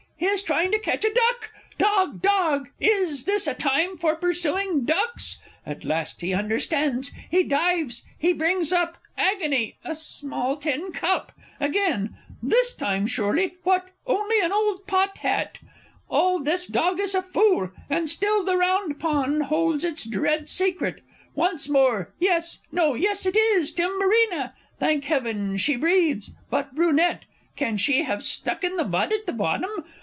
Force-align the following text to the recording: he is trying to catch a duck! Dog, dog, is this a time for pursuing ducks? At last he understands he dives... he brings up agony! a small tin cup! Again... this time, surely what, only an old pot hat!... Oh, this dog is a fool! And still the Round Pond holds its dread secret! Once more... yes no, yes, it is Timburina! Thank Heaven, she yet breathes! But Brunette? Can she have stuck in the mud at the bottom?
he 0.17 0.27
is 0.27 0.43
trying 0.43 0.71
to 0.71 0.77
catch 0.77 1.03
a 1.03 1.11
duck! 1.11 1.49
Dog, 1.79 2.21
dog, 2.21 2.69
is 2.79 3.23
this 3.23 3.47
a 3.47 3.55
time 3.55 3.97
for 3.97 4.15
pursuing 4.15 4.85
ducks? 4.85 5.39
At 5.65 5.83
last 5.83 6.21
he 6.21 6.31
understands 6.31 7.11
he 7.31 7.41
dives... 7.41 8.03
he 8.19 8.31
brings 8.31 8.71
up 8.71 8.99
agony! 9.17 9.77
a 9.83 9.95
small 9.95 10.57
tin 10.57 10.91
cup! 10.91 11.31
Again... 11.59 12.15
this 12.41 12.71
time, 12.71 13.07
surely 13.07 13.55
what, 13.63 13.87
only 14.05 14.39
an 14.41 14.51
old 14.53 14.85
pot 14.85 15.17
hat!... 15.17 15.57
Oh, 16.07 16.43
this 16.43 16.67
dog 16.67 16.99
is 16.99 17.15
a 17.15 17.23
fool! 17.23 17.71
And 17.89 18.07
still 18.07 18.45
the 18.45 18.57
Round 18.57 18.99
Pond 18.99 19.45
holds 19.45 19.83
its 19.83 20.03
dread 20.03 20.47
secret! 20.47 21.01
Once 21.33 21.67
more... 21.67 22.13
yes 22.19 22.59
no, 22.71 22.93
yes, 22.93 23.25
it 23.25 23.35
is 23.35 23.71
Timburina! 23.73 24.53
Thank 24.79 25.05
Heaven, 25.05 25.57
she 25.57 25.71
yet 25.73 25.81
breathes! 25.81 26.31
But 26.51 26.75
Brunette? 26.75 27.25
Can 27.55 27.75
she 27.77 28.03
have 28.03 28.21
stuck 28.21 28.63
in 28.63 28.77
the 28.77 28.85
mud 28.87 29.11
at 29.11 29.25
the 29.25 29.33
bottom? 29.33 29.83